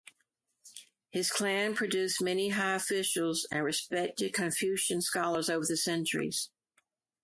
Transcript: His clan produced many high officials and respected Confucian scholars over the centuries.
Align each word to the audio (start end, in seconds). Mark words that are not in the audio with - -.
His 1.11 1.29
clan 1.29 1.75
produced 1.75 2.23
many 2.23 2.49
high 2.49 2.73
officials 2.73 3.45
and 3.51 3.63
respected 3.63 4.33
Confucian 4.33 4.99
scholars 4.99 5.47
over 5.47 5.67
the 5.67 5.77
centuries. 5.77 6.49